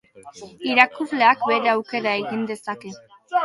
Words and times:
Irakurleak 0.69 1.45
bere 1.53 1.71
aukera 1.77 2.17
egin 2.25 2.51
dezake. 2.55 2.99